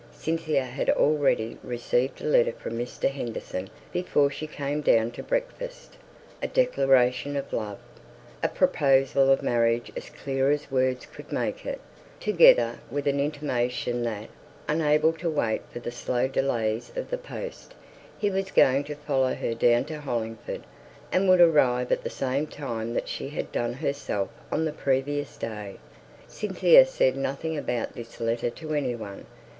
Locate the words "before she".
3.93-4.47